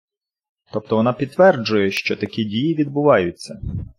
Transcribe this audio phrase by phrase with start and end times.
[0.73, 3.59] Тобто вона підтверджує, що такі дії відбуваються.